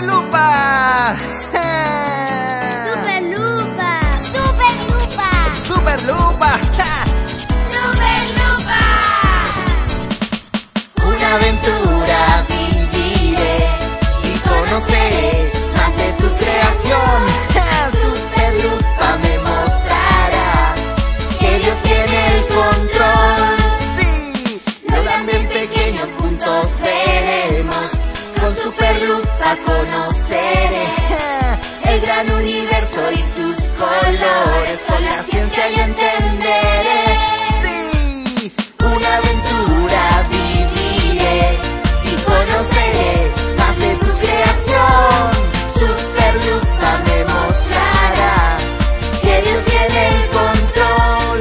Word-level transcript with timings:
¡Sí! 0.00 1.58
gran 32.02 32.30
universo 32.32 33.00
y 33.12 33.22
sus 33.22 33.56
colores. 33.78 34.84
Con 34.88 35.04
la 35.04 35.22
ciencia 35.22 35.70
yo 35.70 35.82
entenderé. 35.82 37.18
Sí, 37.62 38.52
una 38.80 39.16
aventura 39.16 40.24
viviré 40.30 41.58
y 42.04 42.14
conoceré 42.22 43.32
más 43.56 43.78
de 43.78 43.94
tu 43.96 44.12
creación. 44.18 45.30
Super 45.78 46.34
Lupa 46.46 46.98
me 47.06 47.24
mostrará 47.24 48.56
que 49.22 49.42
Dios 49.42 49.64
tiene 49.64 50.08
el 50.08 50.30
control. 50.30 51.38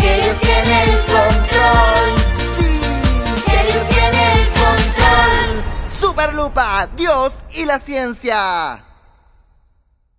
Que 0.00 0.14
Dios 0.22 0.40
tiene 0.40 0.82
el 0.84 0.98
control. 0.98 2.10
Sí, 2.58 2.80
que 3.46 3.72
Dios 3.72 3.88
tiene 3.88 4.32
el 4.32 4.48
control. 4.48 5.64
Super 6.00 6.34
Lupa, 6.34 6.88
Dios 6.96 7.44
y 7.52 7.64
la 7.64 7.78
ciencia. 7.78 8.89